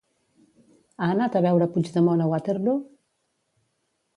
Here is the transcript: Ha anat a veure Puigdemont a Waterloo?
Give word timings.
Ha 1.01 1.09
anat 1.15 1.37
a 1.39 1.43
veure 1.47 1.67
Puigdemont 1.75 2.25
a 2.27 2.31
Waterloo? 2.33 2.81